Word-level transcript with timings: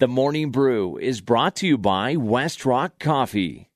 The 0.00 0.08
Morning 0.08 0.50
Brew 0.50 0.96
is 0.96 1.20
brought 1.20 1.56
to 1.56 1.66
you 1.66 1.76
by 1.76 2.16
West 2.16 2.64
Rock 2.64 2.98
Coffee. 2.98 3.68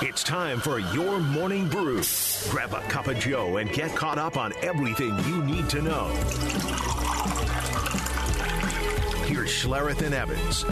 It's 0.00 0.24
time 0.24 0.58
for 0.58 0.78
your 0.78 1.20
morning 1.20 1.68
brew. 1.68 2.00
Grab 2.48 2.72
a 2.72 2.80
cup 2.88 3.06
of 3.06 3.18
Joe 3.18 3.58
and 3.58 3.70
get 3.74 3.94
caught 3.94 4.16
up 4.16 4.38
on 4.38 4.54
everything 4.62 5.14
you 5.26 5.44
need 5.44 5.68
to 5.68 5.82
know. 5.82 6.06
Here's 9.26 9.50
Schlereth 9.50 10.00
and 10.00 10.14
Evans. 10.14 10.64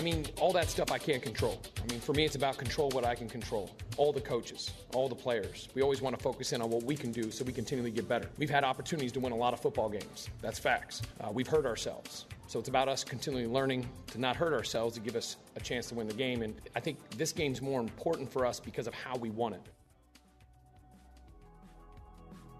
I 0.00 0.02
mean, 0.02 0.24
all 0.40 0.50
that 0.54 0.70
stuff 0.70 0.90
I 0.90 0.96
can't 0.96 1.22
control. 1.22 1.60
I 1.76 1.92
mean, 1.92 2.00
for 2.00 2.14
me, 2.14 2.24
it's 2.24 2.34
about 2.34 2.56
control 2.56 2.88
what 2.88 3.04
I 3.04 3.14
can 3.14 3.28
control. 3.28 3.70
All 3.98 4.14
the 4.14 4.20
coaches, 4.22 4.70
all 4.94 5.10
the 5.10 5.14
players. 5.14 5.68
We 5.74 5.82
always 5.82 6.00
want 6.00 6.16
to 6.16 6.22
focus 6.22 6.54
in 6.54 6.62
on 6.62 6.70
what 6.70 6.84
we 6.84 6.96
can 6.96 7.12
do 7.12 7.30
so 7.30 7.44
we 7.44 7.52
continually 7.52 7.90
get 7.90 8.08
better. 8.08 8.26
We've 8.38 8.48
had 8.48 8.64
opportunities 8.64 9.12
to 9.12 9.20
win 9.20 9.32
a 9.32 9.36
lot 9.36 9.52
of 9.52 9.60
football 9.60 9.90
games. 9.90 10.30
That's 10.40 10.58
facts. 10.58 11.02
Uh, 11.20 11.28
we've 11.30 11.46
hurt 11.46 11.66
ourselves. 11.66 12.24
So 12.46 12.58
it's 12.58 12.70
about 12.70 12.88
us 12.88 13.04
continually 13.04 13.46
learning 13.46 13.86
to 14.12 14.18
not 14.18 14.36
hurt 14.36 14.54
ourselves 14.54 14.94
to 14.94 15.00
give 15.00 15.16
us 15.16 15.36
a 15.56 15.60
chance 15.60 15.88
to 15.88 15.94
win 15.94 16.08
the 16.08 16.14
game. 16.14 16.40
And 16.40 16.54
I 16.74 16.80
think 16.80 16.96
this 17.18 17.30
game's 17.32 17.60
more 17.60 17.78
important 17.78 18.32
for 18.32 18.46
us 18.46 18.58
because 18.58 18.86
of 18.86 18.94
how 18.94 19.18
we 19.18 19.28
won 19.28 19.52
it. 19.52 19.60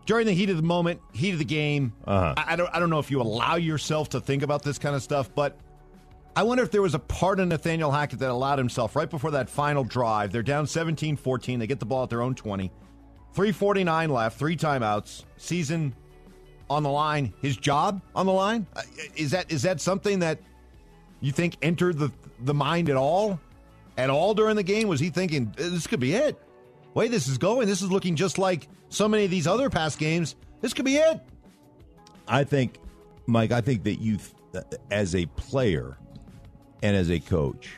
during 0.04 0.26
the 0.26 0.32
heat 0.32 0.50
of 0.50 0.56
the 0.56 0.62
moment, 0.62 1.00
heat 1.12 1.32
of 1.32 1.38
the 1.38 1.44
game. 1.44 1.94
I, 2.06 2.34
I 2.48 2.56
don't. 2.56 2.68
I 2.74 2.80
don't 2.80 2.90
know 2.90 2.98
if 2.98 3.10
you 3.10 3.22
allow 3.22 3.54
yourself 3.54 4.10
to 4.10 4.20
think 4.20 4.42
about 4.42 4.62
this 4.62 4.76
kind 4.76 4.96
of 4.96 5.02
stuff, 5.02 5.32
but 5.34 5.56
I 6.36 6.42
wonder 6.44 6.62
if 6.62 6.70
there 6.70 6.82
was 6.82 6.94
a 6.94 6.98
part 7.00 7.40
of 7.40 7.48
Nathaniel 7.48 7.90
Hackett 7.90 8.20
that 8.20 8.30
allowed 8.30 8.58
himself 8.58 8.94
right 8.94 9.10
before 9.10 9.32
that 9.32 9.50
final 9.50 9.82
drive. 9.84 10.30
They're 10.32 10.42
down 10.42 10.64
17-14. 10.66 11.58
They 11.58 11.66
get 11.66 11.80
the 11.80 11.86
ball 11.86 12.04
at 12.04 12.10
their 12.10 12.22
own 12.22 12.34
twenty. 12.34 12.70
Three 13.32 13.52
forty 13.52 13.84
nine 13.84 14.10
left. 14.10 14.38
Three 14.38 14.56
timeouts. 14.56 15.24
Season 15.36 15.94
on 16.68 16.82
the 16.82 16.90
line. 16.90 17.32
His 17.42 17.56
job 17.56 18.00
on 18.14 18.26
the 18.26 18.32
line. 18.32 18.66
Uh, 18.74 18.82
Is 19.16 19.30
that 19.32 19.50
is 19.52 19.62
that 19.62 19.80
something 19.80 20.18
that 20.20 20.40
you 21.20 21.30
think 21.32 21.56
entered 21.62 21.98
the 21.98 22.10
the 22.40 22.54
mind 22.54 22.88
at 22.90 22.96
all? 22.96 23.38
At 23.96 24.08
all 24.10 24.34
during 24.34 24.56
the 24.56 24.62
game? 24.62 24.88
Was 24.88 24.98
he 24.98 25.10
thinking 25.10 25.52
this 25.56 25.86
could 25.86 26.00
be 26.00 26.14
it? 26.14 26.40
Way 26.94 27.08
this 27.08 27.28
is 27.28 27.38
going. 27.38 27.68
This 27.68 27.82
is 27.82 27.90
looking 27.90 28.16
just 28.16 28.38
like 28.38 28.66
so 28.88 29.06
many 29.08 29.24
of 29.26 29.30
these 29.30 29.46
other 29.46 29.68
past 29.70 29.98
games. 29.98 30.34
This 30.60 30.72
could 30.74 30.84
be 30.84 30.96
it. 30.96 31.20
I 32.26 32.44
think, 32.44 32.78
Mike, 33.26 33.52
I 33.52 33.60
think 33.60 33.84
that 33.84 34.00
you, 34.00 34.18
as 34.90 35.14
a 35.14 35.26
player 35.26 35.98
and 36.82 36.96
as 36.96 37.10
a 37.10 37.20
coach, 37.20 37.70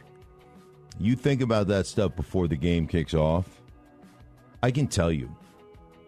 you 0.98 1.17
think 1.17 1.41
about 1.41 1.69
that 1.69 1.86
stuff 1.86 2.14
before 2.17 2.48
the 2.48 2.56
game 2.56 2.86
kicks 2.86 3.14
off. 3.14 3.48
I 4.62 4.70
can 4.70 4.86
tell 4.86 5.11
you, 5.11 5.34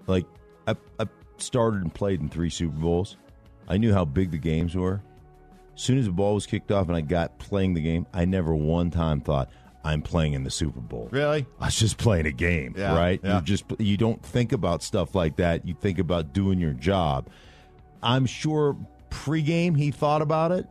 like, 0.06 0.27
I, 0.69 0.77
I 1.00 1.06
started 1.39 1.83
and 1.83 1.92
played 1.92 2.20
in 2.20 2.28
three 2.28 2.50
Super 2.50 2.77
Bowls. 2.78 3.17
I 3.67 3.78
knew 3.78 3.92
how 3.92 4.05
big 4.05 4.31
the 4.31 4.39
games 4.39 4.75
were. 4.77 5.03
As 5.75 5.83
soon 5.83 5.98
as 5.98 6.05
the 6.06 6.12
ball 6.12 6.34
was 6.34 6.47
kicked 6.47 6.70
off 6.70 6.87
and 6.89 6.97
I 6.97 7.00
got 7.00 7.39
playing 7.39 7.75
the 7.75 7.81
game, 7.81 8.06
I 8.12 8.25
never 8.27 8.55
one 8.55 8.91
time 8.91 9.20
thought, 9.20 9.50
I'm 9.83 10.00
playing 10.03 10.34
in 10.34 10.45
the 10.45 10.50
Super 10.50 10.81
Bowl. 10.81 11.09
Really? 11.11 11.47
I 11.61 11.67
was 11.67 11.77
just 11.77 11.98
playing 11.98 12.27
a 12.27 12.33
game, 12.33 12.75
Yeah, 12.78 12.97
right? 12.97 13.20
yeah. 13.22 13.37
You 13.39 13.42
just 13.45 13.65
you 13.78 13.97
don't 13.97 14.22
think 14.25 14.53
about 14.53 14.83
stuff 14.83 15.15
like 15.15 15.37
that. 15.37 15.67
You 15.67 15.75
think 15.75 15.98
about 15.98 16.33
doing 16.33 16.59
your 16.61 16.72
job. 16.72 17.28
I'm 18.03 18.25
sure 18.25 18.77
pregame 19.11 19.77
he 19.77 19.91
thought 19.91 20.22
about 20.22 20.53
it. 20.53 20.67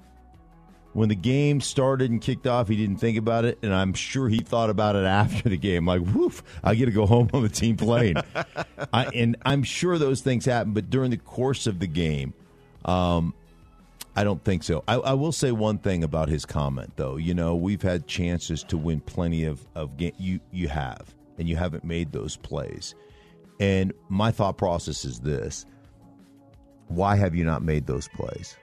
When 0.94 1.10
the 1.10 1.16
game 1.16 1.60
started 1.60 2.12
and 2.12 2.22
kicked 2.22 2.46
off, 2.46 2.68
he 2.68 2.76
didn't 2.76 2.98
think 2.98 3.18
about 3.18 3.46
it, 3.46 3.58
and 3.64 3.74
I'm 3.74 3.94
sure 3.94 4.30
he 4.30 4.40
thought 4.40 4.70
about 4.70 4.96
it 4.96 5.06
after 5.06 5.50
the 5.50 5.58
game. 5.58 5.88
Like, 5.88 6.02
woof, 6.02 6.44
I 6.64 6.76
get 6.76 6.86
to 6.86 6.92
go 6.92 7.06
home 7.06 7.30
on 7.34 7.42
the 7.42 7.50
team 7.50 7.78
playing. 7.78 8.18
I, 8.94 9.06
and 9.06 9.36
I'm 9.44 9.64
sure 9.64 9.98
those 9.98 10.22
things 10.22 10.46
happen, 10.46 10.74
but 10.74 10.90
during 10.90 11.12
the 11.12 11.18
course 11.18 11.66
of 11.66 11.80
the 11.80 11.88
game, 11.88 12.34
um, 12.86 13.34
I 14.16 14.24
don't 14.24 14.44
think 14.44 14.64
so. 14.64 14.84
I, 14.88 14.96
I 14.96 15.14
will 15.14 15.32
say 15.32 15.52
one 15.52 15.80
thing 15.80 16.04
about 16.04 16.30
his 16.30 16.46
comment, 16.46 16.94
though. 16.96 17.18
You 17.18 17.34
know, 17.34 17.56
we've 17.56 17.82
had 17.82 18.08
chances 18.08 18.64
to 18.66 18.78
win 18.78 19.02
plenty 19.02 19.46
of 19.46 19.66
of 19.74 19.98
game. 19.98 20.14
You 20.20 20.40
you 20.52 20.68
have, 20.68 21.16
and 21.40 21.50
you 21.50 21.56
haven't 21.56 21.84
made 21.84 22.12
those 22.12 22.36
plays. 22.38 22.94
And 23.60 23.94
my 24.10 24.30
thought 24.30 24.58
process 24.58 25.04
is 25.04 25.20
this: 25.20 25.66
Why 26.90 27.16
have 27.16 27.34
you 27.34 27.44
not 27.44 27.64
made 27.64 27.88
those 27.88 28.08
plays? 28.10 28.56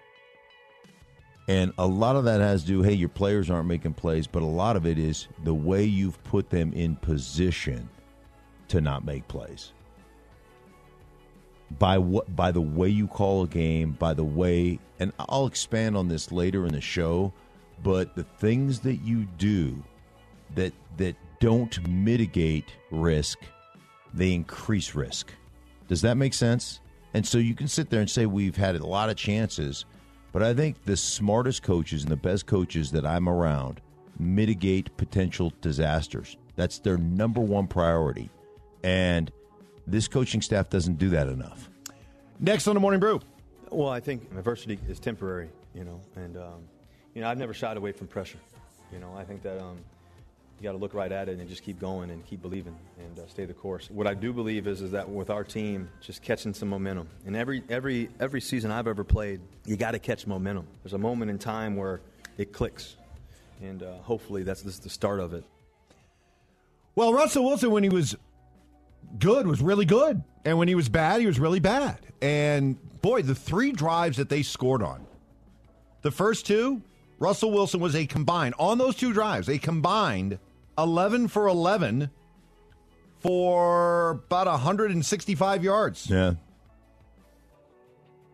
And 1.51 1.73
a 1.79 1.87
lot 1.87 2.15
of 2.15 2.25
that 2.27 2.41
has 2.41 2.63
to 2.63 2.69
do. 2.69 2.83
Hey, 2.83 2.93
your 2.93 3.09
players 3.09 3.51
aren't 3.51 3.67
making 3.67 3.95
plays, 3.95 4.29
but 4.29 4.43
a 4.43 4.47
lot 4.47 4.77
of 4.77 4.87
it 4.87 5.01
is 5.01 5.27
the 5.43 5.53
way 5.53 5.83
you've 5.83 6.23
put 6.23 6.49
them 6.49 6.73
in 6.73 6.95
position 6.95 7.89
to 8.69 8.81
not 8.81 9.05
make 9.05 9.27
plays 9.27 9.73
by 11.79 11.99
what 11.99 12.35
by 12.35 12.51
the 12.51 12.61
way 12.61 12.89
you 12.89 13.07
call 13.07 13.43
a 13.43 13.49
game, 13.49 13.93
by 13.93 14.15
the 14.15 14.25
way, 14.25 14.79
and 14.99 15.13
I'll 15.19 15.47
expand 15.47 15.97
on 15.97 16.09
this 16.09 16.33
later 16.33 16.67
in 16.67 16.73
the 16.73 16.81
show, 16.81 17.33
but 17.83 18.15
the 18.15 18.25
things 18.25 18.81
that 18.81 18.97
you 18.97 19.25
do 19.39 19.83
that 20.55 20.73
that 20.97 21.17
don't 21.39 21.87
mitigate 21.89 22.77
risk, 22.91 23.39
they 24.13 24.33
increase 24.33 24.95
risk. 24.95 25.33
Does 25.89 26.03
that 26.03 26.17
make 26.17 26.35
sense? 26.35 26.81
And 27.15 27.27
so 27.27 27.39
you 27.39 27.55
can 27.55 27.67
sit 27.67 27.91
there 27.91 28.01
and 28.01 28.11
say 28.11 28.27
we've 28.27 28.57
had 28.57 28.77
a 28.77 28.87
lot 28.87 29.11
of 29.11 29.17
chances, 29.17 29.85
but 30.33 30.43
I 30.43 30.55
think 30.55 30.85
the 30.85 30.97
smartest 30.97 31.63
coaches 31.63 32.03
and 32.03 32.11
the 32.11 32.17
best 32.17 32.47
coaches 32.47 32.91
that 32.93 33.05
I'm 33.05 33.29
around 33.29 33.81
mitigate 34.19 34.97
potential 34.97 35.53
disasters. 35.61 36.37
That's 36.57 36.79
their 36.79 36.99
number 36.99 37.41
one 37.41 37.67
priority. 37.67 38.31
And 38.83 39.31
this 39.87 40.09
coaching 40.09 40.43
staff 40.43 40.69
doesn't 40.69 40.99
do 40.99 41.09
that 41.11 41.29
enough. 41.29 41.69
Next 42.39 42.69
on 42.69 42.75
the 42.75 42.81
morning 42.81 43.01
brew. 43.01 43.21
Well, 43.71 43.89
I 43.89 44.01
think 44.01 44.23
adversity 44.37 44.79
is 44.89 44.99
temporary, 44.99 45.49
you 45.75 45.85
know, 45.85 46.01
and 46.17 46.37
um, 46.37 46.63
you 47.15 47.21
know 47.21 47.29
I've 47.29 47.39
never 47.39 47.55
shied 47.55 47.77
away 47.77 47.93
from 47.93 48.07
pressure. 48.07 48.39
You 48.93 48.99
know, 48.99 49.15
I 49.17 49.25
think 49.25 49.43
that 49.43 49.61
um, 49.61 49.79
you 50.61 50.65
got 50.65 50.73
to 50.73 50.79
look 50.79 50.93
right 50.93 51.11
at 51.11 51.29
it 51.31 51.39
and 51.39 51.49
just 51.49 51.63
keep 51.63 51.81
going 51.81 52.11
and 52.11 52.25
keep 52.27 52.43
believing 52.43 52.77
and 52.99 53.19
uh, 53.19 53.27
stay 53.29 53.47
the 53.47 53.55
course. 53.55 53.89
What 53.91 54.07
I 54.07 54.13
do 54.13 54.33
believe 54.33 54.67
is 54.67 54.83
is 54.83 54.91
that 54.91 55.09
with 55.09 55.31
our 55.31 55.43
team 55.43 55.89
just 56.03 56.21
catching 56.21 56.53
some 56.53 56.69
momentum, 56.69 57.09
and 57.25 57.35
every 57.35 57.63
every 57.71 58.11
every 58.21 58.43
season 58.43 58.71
I've 58.71 58.87
ever 58.87 59.03
played, 59.03 59.41
you 59.65 59.77
got 59.77 59.93
to 59.93 59.99
catch 59.99 60.27
momentum. 60.27 60.67
There's 60.83 60.93
a 60.93 60.99
moment 60.99 61.31
in 61.31 61.39
time 61.39 61.77
where 61.77 62.03
it 62.37 62.53
clicks, 62.53 62.97
and 63.63 63.83
uh, 63.83 63.95
hopefully 63.99 64.43
that's 64.43 64.61
this 64.61 64.75
is 64.75 64.81
the 64.81 64.91
start 64.91 65.21
of 65.21 65.33
it. 65.33 65.45
Well, 66.95 67.15
Russell 67.15 67.45
Wilson, 67.45 67.71
when 67.71 67.83
he 67.83 67.89
was 67.89 68.15
good, 69.19 69.47
was 69.47 69.63
really 69.63 69.87
good. 69.87 70.23
And 70.45 70.59
when 70.59 70.69
he 70.69 70.75
was 70.75 70.89
bad, 70.89 71.21
he 71.21 71.27
was 71.27 71.39
really 71.39 71.61
bad. 71.61 71.99
And 72.21 72.77
boy, 73.01 73.23
the 73.23 73.35
three 73.35 73.73
drives 73.73 74.19
that 74.19 74.29
they 74.29 74.43
scored 74.43 74.83
on, 74.83 75.07
the 76.03 76.11
first 76.11 76.47
two, 76.47 76.83
Russell 77.19 77.51
Wilson 77.51 77.81
was 77.81 77.95
a 77.95 78.07
combined, 78.07 78.55
on 78.59 78.79
those 78.79 78.97
two 78.97 79.13
drives, 79.13 79.49
a 79.49 79.59
combined 79.59 80.39
11 80.83 81.29
for 81.29 81.47
11 81.47 82.11
for 83.21 84.11
about 84.27 84.47
165 84.47 85.63
yards. 85.65 86.09
Yeah. 86.09 86.35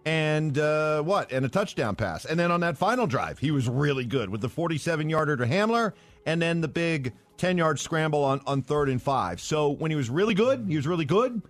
and 0.05 0.57
uh, 0.59 1.03
what? 1.03 1.33
And 1.33 1.45
a 1.45 1.49
touchdown 1.49 1.97
pass. 1.97 2.25
And 2.25 2.39
then 2.39 2.51
on 2.53 2.61
that 2.61 2.79
final 2.79 3.07
drive, 3.07 3.39
he 3.39 3.51
was 3.51 3.69
really 3.69 4.05
good 4.05 4.31
with 4.31 4.41
the 4.41 4.49
47 4.49 5.11
yarder 5.11 5.37
to 5.37 5.45
Hamler 5.45 5.93
and 6.25 6.41
then 6.41 6.61
the 6.61 6.69
big 6.69 7.13
10 7.39 7.59
yard 7.59 7.81
scramble 7.81 8.23
on, 8.25 8.41
on 8.47 8.63
third 8.63 8.89
and 8.89 9.03
five. 9.03 9.41
So 9.41 9.71
when 9.71 9.91
he 9.91 9.97
was 9.97 10.09
really 10.09 10.35
good, 10.35 10.67
he 10.69 10.77
was 10.77 10.87
really 10.87 11.05
good. 11.05 11.43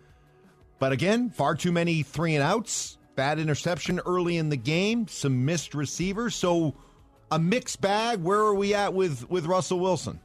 But 0.79 0.93
again, 0.93 1.31
far 1.31 1.55
too 1.55 1.73
many 1.73 2.03
three 2.03 2.35
and 2.35 2.43
outs, 2.43 2.99
bad 3.15 3.39
interception 3.39 4.01
early 4.07 4.37
in 4.37 4.49
the 4.49 4.57
game, 4.57 5.09
some 5.09 5.45
missed 5.45 5.75
receivers. 5.75 6.35
So 6.35 6.75
a 7.31 7.39
mixed 7.39 7.81
bag. 7.81 8.23
Where 8.23 8.39
are 8.41 8.55
we 8.55 8.75
at 8.75 8.95
with, 8.95 9.29
with 9.31 9.47
Russell 9.47 9.81
Wilson? 9.81 10.21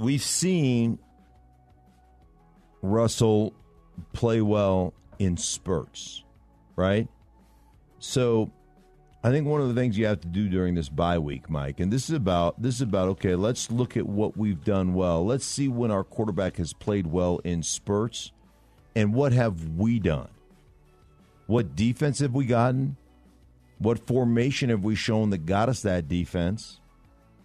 We've 0.00 0.22
seen 0.22 0.98
Russell 2.82 3.52
play 4.14 4.40
well 4.40 4.94
in 5.18 5.36
spurts, 5.36 6.24
right? 6.74 7.06
So 7.98 8.50
I 9.22 9.30
think 9.30 9.46
one 9.46 9.60
of 9.60 9.68
the 9.68 9.74
things 9.74 9.98
you 9.98 10.06
have 10.06 10.22
to 10.22 10.28
do 10.28 10.48
during 10.48 10.74
this 10.74 10.88
bye 10.88 11.18
week, 11.18 11.50
Mike, 11.50 11.80
and 11.80 11.92
this 11.92 12.08
is 12.08 12.16
about 12.16 12.60
this 12.62 12.76
is 12.76 12.80
about 12.80 13.08
okay, 13.10 13.34
let's 13.34 13.70
look 13.70 13.98
at 13.98 14.06
what 14.06 14.38
we've 14.38 14.64
done 14.64 14.94
well. 14.94 15.24
Let's 15.24 15.44
see 15.44 15.68
when 15.68 15.90
our 15.90 16.02
quarterback 16.02 16.56
has 16.56 16.72
played 16.72 17.06
well 17.06 17.38
in 17.44 17.62
spurts 17.62 18.32
and 18.96 19.12
what 19.12 19.32
have 19.32 19.68
we 19.76 19.98
done? 19.98 20.30
What 21.46 21.76
defense 21.76 22.20
have 22.20 22.32
we 22.32 22.46
gotten? 22.46 22.96
What 23.78 24.06
formation 24.06 24.70
have 24.70 24.82
we 24.82 24.94
shown 24.94 25.28
that 25.30 25.44
got 25.44 25.68
us 25.68 25.82
that 25.82 26.08
defense? 26.08 26.80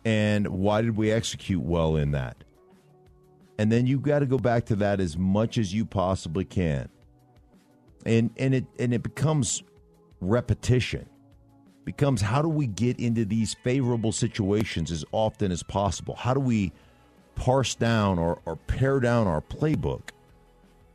And 0.05 0.47
why 0.47 0.81
did 0.81 0.95
we 0.95 1.11
execute 1.11 1.61
well 1.61 1.97
in 1.97 2.11
that? 2.11 2.44
And 3.57 3.71
then 3.71 3.87
you've 3.87 4.01
got 4.01 4.19
to 4.19 4.25
go 4.25 4.37
back 4.37 4.65
to 4.65 4.75
that 4.77 4.99
as 4.99 5.17
much 5.17 5.57
as 5.57 5.73
you 5.73 5.85
possibly 5.85 6.45
can. 6.45 6.89
And 8.05 8.31
and 8.37 8.53
it 8.53 8.65
and 8.77 8.93
it 8.93 9.01
becomes 9.03 9.63
repetition. 10.21 11.07
Becomes 11.85 12.21
how 12.21 12.41
do 12.41 12.49
we 12.49 12.67
get 12.67 12.99
into 12.99 13.25
these 13.25 13.53
favorable 13.63 14.11
situations 14.11 14.91
as 14.91 15.05
often 15.11 15.51
as 15.51 15.63
possible? 15.63 16.15
How 16.15 16.33
do 16.33 16.39
we 16.39 16.73
parse 17.35 17.75
down 17.75 18.17
or, 18.17 18.41
or 18.45 18.55
pare 18.55 18.99
down 18.99 19.27
our 19.27 19.41
playbook 19.41 20.09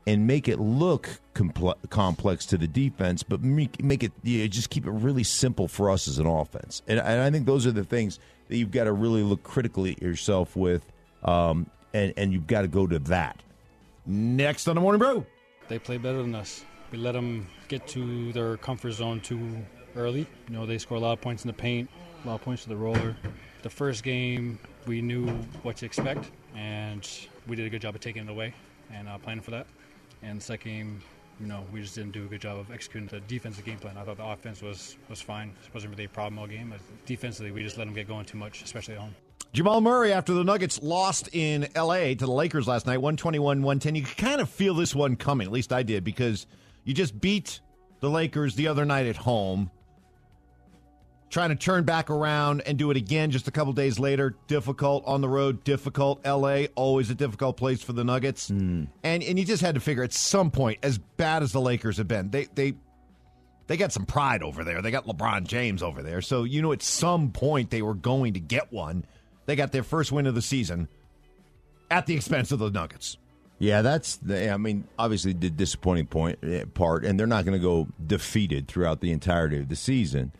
and 0.06 0.26
make 0.26 0.48
it 0.48 0.58
look 0.58 1.20
comple- 1.34 1.76
complex 1.90 2.46
to 2.46 2.58
the 2.58 2.66
defense, 2.66 3.22
but 3.22 3.42
make, 3.42 3.82
make 3.82 4.02
it 4.02 4.12
you 4.22 4.40
know, 4.40 4.46
just 4.48 4.70
keep 4.70 4.86
it 4.86 4.90
really 4.90 5.22
simple 5.22 5.68
for 5.68 5.90
us 5.90 6.08
as 6.08 6.18
an 6.18 6.26
offense. 6.26 6.82
And, 6.88 6.98
and 6.98 7.20
I 7.20 7.30
think 7.30 7.46
those 7.46 7.66
are 7.66 7.72
the 7.72 7.84
things 7.84 8.18
that 8.48 8.56
you've 8.56 8.72
got 8.72 8.84
to 8.84 8.92
really 8.92 9.22
look 9.22 9.42
critically 9.42 9.92
at 9.92 10.02
yourself 10.02 10.56
with, 10.56 10.90
um, 11.22 11.70
and 11.94 12.12
and 12.16 12.32
you've 12.32 12.46
got 12.46 12.62
to 12.62 12.68
go 12.68 12.86
to 12.86 12.98
that. 13.00 13.42
Next 14.06 14.68
on 14.68 14.74
the 14.74 14.80
morning 14.80 14.98
brew. 14.98 15.26
They 15.68 15.78
play 15.78 15.98
better 15.98 16.22
than 16.22 16.34
us. 16.34 16.64
We 16.90 16.98
let 16.98 17.12
them 17.12 17.46
get 17.68 17.86
to 17.88 18.32
their 18.32 18.56
comfort 18.56 18.92
zone 18.92 19.20
too 19.20 19.58
early. 19.94 20.26
You 20.48 20.54
know, 20.54 20.66
they 20.66 20.78
score 20.78 20.96
a 20.96 21.00
lot 21.00 21.12
of 21.12 21.20
points 21.20 21.44
in 21.44 21.48
the 21.48 21.54
paint, 21.54 21.88
a 22.24 22.28
lot 22.28 22.34
of 22.34 22.42
points 22.42 22.64
to 22.64 22.68
the 22.68 22.76
roller. 22.76 23.16
The 23.62 23.70
first 23.70 24.02
game, 24.02 24.58
we 24.86 25.00
knew 25.00 25.28
what 25.62 25.76
to 25.76 25.86
expect, 25.86 26.30
and 26.56 27.08
we 27.46 27.54
did 27.54 27.66
a 27.66 27.70
good 27.70 27.82
job 27.82 27.94
of 27.94 28.00
taking 28.00 28.24
it 28.24 28.30
away 28.30 28.54
and 28.92 29.08
uh, 29.08 29.18
planning 29.18 29.42
for 29.42 29.52
that. 29.52 29.66
And 30.22 30.42
second 30.42 30.70
game, 30.70 31.02
you 31.38 31.46
know, 31.46 31.64
we 31.72 31.80
just 31.80 31.94
didn't 31.94 32.12
do 32.12 32.24
a 32.24 32.26
good 32.26 32.40
job 32.40 32.58
of 32.58 32.70
executing 32.70 33.08
the 33.08 33.20
defensive 33.20 33.64
game 33.64 33.78
plan. 33.78 33.96
I 33.96 34.02
thought 34.04 34.16
the 34.16 34.26
offense 34.26 34.60
was, 34.62 34.96
was 35.08 35.20
fine. 35.20 35.54
It 35.64 35.72
wasn't 35.72 35.92
really 35.92 36.04
a 36.04 36.08
problem 36.08 36.38
all 36.38 36.46
game. 36.46 36.70
But 36.70 36.80
defensively, 37.06 37.50
we 37.50 37.62
just 37.62 37.78
let 37.78 37.84
them 37.84 37.94
get 37.94 38.08
going 38.08 38.24
too 38.24 38.38
much, 38.38 38.62
especially 38.62 38.94
at 38.94 39.00
home. 39.00 39.14
Jamal 39.52 39.80
Murray, 39.80 40.12
after 40.12 40.32
the 40.32 40.44
Nuggets 40.44 40.80
lost 40.80 41.28
in 41.32 41.68
L.A. 41.74 42.14
to 42.14 42.24
the 42.24 42.30
Lakers 42.30 42.68
last 42.68 42.86
night, 42.86 42.98
121 42.98 43.62
110. 43.62 43.94
You 43.96 44.02
could 44.02 44.16
kind 44.16 44.40
of 44.40 44.48
feel 44.48 44.74
this 44.74 44.94
one 44.94 45.16
coming. 45.16 45.46
At 45.46 45.52
least 45.52 45.72
I 45.72 45.82
did, 45.82 46.04
because 46.04 46.46
you 46.84 46.94
just 46.94 47.20
beat 47.20 47.60
the 47.98 48.08
Lakers 48.08 48.54
the 48.54 48.68
other 48.68 48.84
night 48.84 49.06
at 49.06 49.16
home. 49.16 49.70
Trying 51.30 51.50
to 51.50 51.56
turn 51.56 51.84
back 51.84 52.10
around 52.10 52.62
and 52.62 52.78
do 52.78 52.90
it 52.90 52.96
again 52.96 53.30
just 53.30 53.46
a 53.48 53.50
couple 53.52 53.72
days 53.72 53.98
later. 53.98 54.36
Difficult 54.46 55.04
on 55.06 55.20
the 55.20 55.28
road, 55.28 55.64
difficult. 55.64 56.20
L.A., 56.24 56.68
always 56.74 57.10
a 57.10 57.14
difficult 57.14 57.56
place 57.56 57.82
for 57.82 57.92
the 57.92 58.04
Nuggets. 58.04 58.48
Hmm. 58.48 58.84
And, 59.02 59.22
and 59.22 59.38
you 59.38 59.44
just 59.44 59.62
had 59.62 59.74
to 59.74 59.80
figure 59.80 60.02
at 60.02 60.12
some 60.12 60.50
point, 60.50 60.78
as 60.82 60.98
bad 60.98 61.42
as 61.42 61.52
the 61.52 61.60
Lakers 61.60 61.98
have 61.98 62.08
been, 62.08 62.30
they, 62.30 62.46
they, 62.54 62.74
they 63.66 63.76
got 63.76 63.92
some 63.92 64.06
pride 64.06 64.42
over 64.42 64.64
there. 64.64 64.82
They 64.82 64.90
got 64.90 65.06
LeBron 65.06 65.46
James 65.46 65.82
over 65.82 66.02
there. 66.02 66.20
So, 66.20 66.42
you 66.42 66.62
know, 66.62 66.72
at 66.72 66.82
some 66.82 67.30
point 67.30 67.70
they 67.70 67.82
were 67.82 67.94
going 67.94 68.34
to 68.34 68.40
get 68.40 68.72
one. 68.72 69.04
They 69.50 69.56
got 69.56 69.72
their 69.72 69.82
first 69.82 70.12
win 70.12 70.28
of 70.28 70.36
the 70.36 70.42
season 70.42 70.86
at 71.90 72.06
the 72.06 72.14
expense 72.14 72.52
of 72.52 72.60
the 72.60 72.70
Nuggets. 72.70 73.16
Yeah, 73.58 73.82
that's 73.82 74.18
the. 74.18 74.48
I 74.48 74.56
mean, 74.58 74.86
obviously 74.96 75.32
the 75.32 75.50
disappointing 75.50 76.06
point 76.06 76.38
eh, 76.44 76.66
part, 76.72 77.04
and 77.04 77.18
they're 77.18 77.26
not 77.26 77.44
going 77.44 77.58
to 77.58 77.62
go 77.62 77.88
defeated 78.06 78.68
throughout 78.68 79.00
the 79.00 79.10
entirety 79.10 79.58
of 79.58 79.68
the 79.68 79.74
season. 79.74 80.30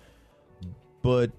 But 1.03 1.33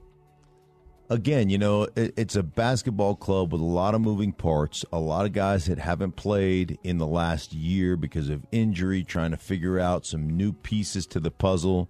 again, 1.09 1.49
you 1.49 1.57
know, 1.57 1.83
it, 1.95 2.13
it's 2.17 2.35
a 2.35 2.43
basketball 2.43 3.15
club 3.15 3.53
with 3.53 3.61
a 3.61 3.63
lot 3.63 3.95
of 3.95 4.01
moving 4.01 4.33
parts, 4.33 4.83
a 4.91 4.99
lot 4.99 5.25
of 5.25 5.31
guys 5.31 5.67
that 5.67 5.79
haven't 5.79 6.17
played 6.17 6.77
in 6.83 6.97
the 6.97 7.07
last 7.07 7.53
year 7.53 7.95
because 7.95 8.27
of 8.27 8.45
injury, 8.51 9.01
trying 9.01 9.31
to 9.31 9.37
figure 9.37 9.79
out 9.79 10.05
some 10.05 10.29
new 10.29 10.51
pieces 10.51 11.05
to 11.05 11.21
the 11.21 11.31
puzzle. 11.31 11.87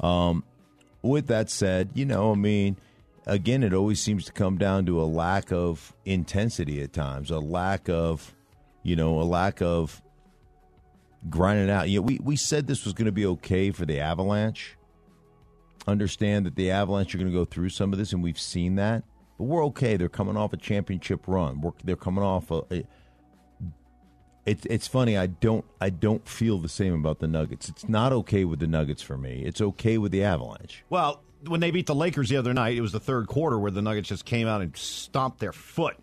Um, 0.00 0.42
with 1.02 1.26
that 1.26 1.50
said, 1.50 1.90
you 1.92 2.06
know, 2.06 2.32
I 2.32 2.34
mean, 2.34 2.78
again, 3.28 3.62
it 3.62 3.74
always 3.74 4.00
seems 4.00 4.24
to 4.24 4.32
come 4.32 4.58
down 4.58 4.86
to 4.86 5.00
a 5.00 5.04
lack 5.04 5.52
of 5.52 5.94
intensity 6.04 6.82
at 6.82 6.92
times, 6.92 7.30
a 7.30 7.38
lack 7.38 7.88
of, 7.88 8.34
you 8.82 8.96
know, 8.96 9.20
a 9.20 9.22
lack 9.22 9.62
of 9.62 10.02
grinding 11.28 11.70
out. 11.70 11.88
You 11.88 12.00
know, 12.00 12.06
we, 12.06 12.18
we 12.22 12.36
said 12.36 12.66
this 12.66 12.84
was 12.84 12.94
going 12.94 13.06
to 13.06 13.12
be 13.12 13.26
okay 13.26 13.70
for 13.70 13.86
the 13.86 14.00
Avalanche. 14.00 14.76
Understand 15.86 16.46
that 16.46 16.56
the 16.56 16.70
Avalanche 16.70 17.14
are 17.14 17.18
going 17.18 17.30
to 17.30 17.38
go 17.38 17.44
through 17.44 17.68
some 17.68 17.92
of 17.92 17.98
this, 17.98 18.12
and 18.12 18.22
we've 18.22 18.40
seen 18.40 18.76
that. 18.76 19.04
But 19.38 19.44
we're 19.44 19.64
okay. 19.66 19.96
They're 19.96 20.08
coming 20.08 20.36
off 20.36 20.52
a 20.52 20.56
championship 20.56 21.28
run. 21.28 21.60
We're, 21.60 21.72
they're 21.84 21.96
coming 21.96 22.24
off 22.24 22.50
a. 22.50 22.62
a 22.70 22.84
it's 24.46 24.66
it's 24.66 24.86
funny. 24.86 25.16
I 25.16 25.26
don't 25.26 25.64
I 25.80 25.90
don't 25.90 26.26
feel 26.28 26.58
the 26.58 26.68
same 26.68 26.94
about 26.94 27.18
the 27.18 27.28
Nuggets. 27.28 27.68
It's 27.68 27.88
not 27.88 28.12
okay 28.12 28.44
with 28.44 28.60
the 28.60 28.66
Nuggets 28.66 29.02
for 29.02 29.18
me. 29.18 29.42
It's 29.44 29.60
okay 29.60 29.98
with 29.98 30.12
the 30.12 30.24
Avalanche. 30.24 30.84
Well, 30.88 31.22
when 31.46 31.60
they 31.60 31.70
beat 31.70 31.86
the 31.86 31.94
Lakers 31.94 32.28
the 32.28 32.36
other 32.36 32.54
night, 32.54 32.76
it 32.76 32.80
was 32.80 32.92
the 32.92 33.00
third 33.00 33.26
quarter 33.26 33.58
where 33.58 33.70
the 33.70 33.82
Nuggets 33.82 34.08
just 34.08 34.24
came 34.24 34.48
out 34.48 34.60
and 34.60 34.76
stomped 34.76 35.38
their 35.40 35.52
foot 35.52 35.96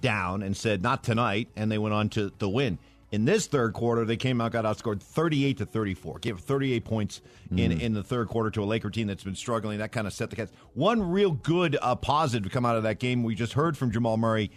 down 0.00 0.42
and 0.42 0.56
said, 0.56 0.82
"Not 0.82 1.02
tonight," 1.02 1.48
and 1.56 1.70
they 1.70 1.78
went 1.78 1.94
on 1.94 2.08
to 2.10 2.30
to 2.38 2.48
win. 2.48 2.78
In 3.12 3.24
this 3.24 3.46
third 3.46 3.72
quarter, 3.72 4.04
they 4.04 4.16
came 4.16 4.40
out, 4.40 4.50
got 4.50 4.64
outscored 4.64 5.00
38 5.00 5.58
to 5.58 5.66
34. 5.66 6.18
Gave 6.18 6.40
38 6.40 6.84
points 6.84 7.20
in, 7.52 7.70
in 7.72 7.94
the 7.94 8.02
third 8.02 8.26
quarter 8.26 8.50
to 8.50 8.64
a 8.64 8.66
Laker 8.66 8.90
team 8.90 9.06
that's 9.06 9.22
been 9.22 9.36
struggling. 9.36 9.78
That 9.78 9.92
kind 9.92 10.08
of 10.08 10.12
set 10.12 10.28
the 10.28 10.36
cats. 10.36 10.50
One 10.74 11.00
real 11.00 11.30
good 11.30 11.78
uh, 11.80 11.94
positive 11.94 12.44
to 12.44 12.50
come 12.50 12.66
out 12.66 12.76
of 12.76 12.82
that 12.82 12.98
game, 12.98 13.22
we 13.22 13.36
just 13.36 13.52
heard 13.52 13.78
from 13.78 13.92
Jamal 13.92 14.16
Murray, 14.16 14.50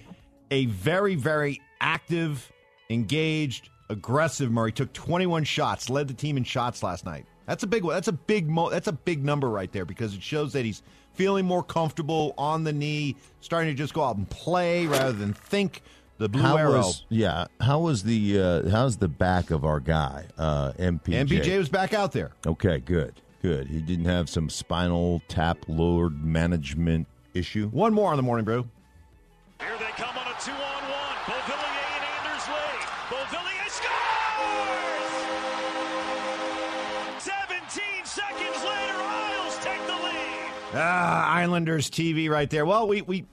a 0.49 0.65
very, 0.65 1.13
very 1.13 1.61
active, 1.79 2.51
engaged, 2.89 3.69
aggressive 3.89 4.51
Murray. 4.51 4.71
Took 4.71 4.91
21 4.93 5.43
shots, 5.43 5.89
led 5.89 6.07
the 6.07 6.13
team 6.13 6.37
in 6.37 6.43
shots 6.43 6.83
last 6.83 7.05
night. 7.05 7.25
That's 7.45 7.63
a 7.63 7.67
big 7.67 7.83
one. 7.83 7.95
That's 7.95 8.07
a 8.07 8.13
big 8.13 8.47
mo- 8.47 8.69
that's 8.69 8.87
a 8.87 8.91
big 8.91 9.23
number 9.23 9.49
right 9.49 9.71
there 9.71 9.85
because 9.85 10.13
it 10.13 10.21
shows 10.21 10.53
that 10.53 10.65
he's 10.65 10.83
feeling 11.13 11.45
more 11.45 11.63
comfortable 11.63 12.33
on 12.37 12.63
the 12.63 12.73
knee, 12.73 13.15
starting 13.41 13.71
to 13.71 13.75
just 13.75 13.93
go 13.93 14.03
out 14.03 14.17
and 14.17 14.29
play 14.29 14.85
rather 14.85 15.13
than 15.13 15.33
think. 15.33 15.81
The 16.19 16.27
blue 16.27 16.41
how 16.41 16.57
arrow. 16.57 16.77
was 16.79 17.05
yeah? 17.07 17.45
How 17.61 17.79
was 17.79 18.03
the 18.03 18.39
uh, 18.39 18.69
how's 18.69 18.97
the 18.97 19.07
back 19.07 19.51
of 19.51 19.63
our 19.63 19.79
guy 19.79 20.25
uh, 20.37 20.73
MPJ? 20.73 21.27
MPJ 21.27 21.57
was 21.57 21.69
back 21.69 21.93
out 21.93 22.11
there. 22.11 22.31
okay, 22.45 22.79
good, 22.79 23.21
good. 23.41 23.67
He 23.67 23.79
didn't 23.79 24.03
have 24.03 24.29
some 24.29 24.49
spinal 24.49 25.21
tap 25.29 25.59
load 25.69 26.21
management 26.21 27.07
issue. 27.33 27.69
One 27.69 27.93
more 27.93 28.11
on 28.11 28.17
the 28.17 28.23
morning 28.23 28.43
brew. 28.43 28.67
Ah, 40.73 41.33
Islanders 41.33 41.89
TV 41.89 42.29
right 42.29 42.49
there. 42.49 42.65
Well, 42.65 42.87
we 42.87 43.01
we 43.01 43.25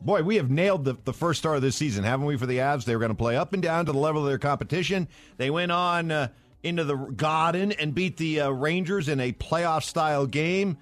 boy, 0.00 0.22
we 0.22 0.36
have 0.36 0.50
nailed 0.50 0.84
the, 0.84 0.96
the 1.04 1.12
first 1.12 1.40
star 1.40 1.56
of 1.56 1.62
this 1.62 1.76
season, 1.76 2.04
haven't 2.04 2.26
we? 2.26 2.36
For 2.36 2.46
the 2.46 2.58
Avs, 2.58 2.84
they 2.84 2.94
were 2.94 3.00
going 3.00 3.10
to 3.10 3.16
play 3.16 3.36
up 3.36 3.52
and 3.52 3.62
down 3.62 3.86
to 3.86 3.92
the 3.92 3.98
level 3.98 4.22
of 4.22 4.28
their 4.28 4.38
competition. 4.38 5.08
They 5.36 5.50
went 5.50 5.72
on 5.72 6.10
uh, 6.10 6.28
into 6.62 6.84
the 6.84 6.96
Garden 6.96 7.72
and 7.72 7.94
beat 7.94 8.16
the 8.16 8.42
uh, 8.42 8.50
Rangers 8.50 9.08
in 9.08 9.20
a 9.20 9.32
playoff 9.32 9.82
style 9.82 10.26
game, 10.26 10.78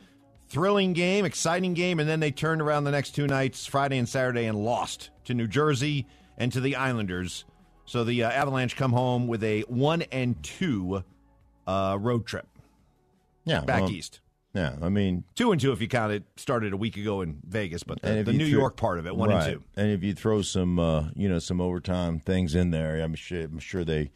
thrilling 0.49 0.93
game, 0.93 1.25
exciting 1.25 1.75
game, 1.75 2.01
and 2.01 2.09
then 2.09 2.21
they 2.21 2.31
turned 2.31 2.61
around 2.61 2.85
the 2.85 2.91
next 2.91 3.13
two 3.13 3.27
nights, 3.27 3.67
Friday 3.67 3.99
and 3.99 4.09
Saturday, 4.09 4.45
and 4.45 4.63
lost 4.63 5.11
to 5.25 5.35
New 5.35 5.49
Jersey 5.49 6.07
and 6.37 6.53
to 6.53 6.61
the 6.61 6.77
Islanders. 6.77 7.45
So 7.87 8.05
the 8.05 8.25
uh, 8.25 8.31
Avalanche 8.31 8.77
come 8.77 8.93
home 8.93 9.27
with 9.27 9.43
a 9.43 9.63
one 9.63 10.03
and 10.13 10.41
two 10.43 11.03
uh, 11.67 11.97
road 12.01 12.27
trip 12.27 12.47
Yeah, 13.45 13.63
back 13.63 13.83
well, 13.83 13.91
east. 13.91 14.21
Yeah, 14.55 14.77
I 14.83 14.91
mean, 14.91 15.25
Two 15.35 15.51
and 15.53 15.61
two 15.61 15.73
if 15.73 15.81
you 15.81 15.89
count 15.89 16.13
it. 16.13 16.25
Started 16.37 16.73
a 16.73 16.77
week 16.77 16.97
ago 16.97 17.23
in 17.23 17.39
Vegas, 17.47 17.83
but 17.83 18.03
the, 18.03 18.23
the 18.23 18.33
New 18.35 18.45
York 18.45 18.77
part 18.77 18.99
of 18.99 19.07
it, 19.07 19.17
one 19.17 19.31
right. 19.31 19.49
and 19.49 19.55
two. 19.55 19.65
And 19.77 19.91
if 19.91 20.03
you 20.03 20.13
throw 20.15 20.43
some, 20.43 20.79
uh, 20.79 21.09
you 21.15 21.29
know, 21.29 21.39
some 21.39 21.61
overtime 21.61 22.21
things 22.21 22.55
in 22.55 22.71
there, 22.71 23.01
I'm 23.01 23.15
sure, 23.15 23.45
I'm 23.45 23.59
sure 23.59 23.85
they. 23.85 24.11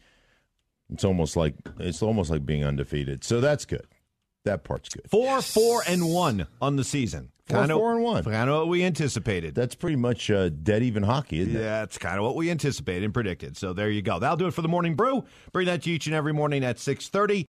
It's 0.93 1.03
almost 1.03 1.35
like 1.35 1.55
it's 1.79 2.01
almost 2.01 2.29
like 2.29 2.45
being 2.45 2.63
undefeated. 2.63 3.23
So 3.23 3.41
that's 3.41 3.65
good. 3.65 3.87
That 4.45 4.63
part's 4.63 4.87
good. 4.87 5.09
Four, 5.09 5.41
four, 5.41 5.81
and 5.87 6.07
one 6.07 6.47
on 6.61 6.77
the 6.77 6.85
season. 6.85 7.31
Four, 7.47 7.59
Kinda- 7.59 7.73
four, 7.75 7.93
and 7.93 8.03
one. 8.03 8.23
Kind 8.23 8.49
of 8.49 8.57
what 8.57 8.67
we 8.69 8.83
anticipated. 8.83 9.55
That's 9.55 9.75
pretty 9.75 9.97
much 9.97 10.31
uh, 10.31 10.49
dead 10.49 10.83
even 10.83 11.03
hockey, 11.03 11.39
isn't 11.41 11.55
it? 11.55 11.59
Yeah, 11.59 11.79
that's 11.79 11.97
kind 11.97 12.17
of 12.17 12.23
what 12.23 12.35
we 12.35 12.49
anticipated 12.49 13.03
and 13.03 13.13
predicted. 13.13 13.57
So 13.57 13.73
there 13.73 13.89
you 13.89 14.01
go. 14.01 14.19
That'll 14.19 14.37
do 14.37 14.47
it 14.47 14.53
for 14.53 14.61
the 14.61 14.69
morning 14.69 14.95
brew. 14.95 15.25
Bring 15.51 15.65
that 15.65 15.83
to 15.83 15.89
you 15.89 15.95
each 15.95 16.07
and 16.07 16.15
every 16.15 16.33
morning 16.33 16.63
at 16.63 16.79
six 16.79 17.09
thirty. 17.09 17.45